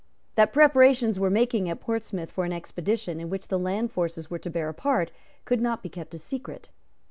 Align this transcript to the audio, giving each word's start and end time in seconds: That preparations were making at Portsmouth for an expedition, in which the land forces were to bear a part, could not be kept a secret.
That 0.33 0.51
preparations 0.51 1.19
were 1.19 1.29
making 1.29 1.69
at 1.69 1.79
Portsmouth 1.79 2.31
for 2.31 2.43
an 2.43 2.51
expedition, 2.51 3.19
in 3.19 3.29
which 3.29 3.49
the 3.49 3.59
land 3.59 3.91
forces 3.91 4.31
were 4.31 4.39
to 4.39 4.49
bear 4.49 4.67
a 4.67 4.73
part, 4.73 5.11
could 5.45 5.61
not 5.61 5.83
be 5.83 5.89
kept 5.89 6.15
a 6.15 6.17
secret. 6.17 6.69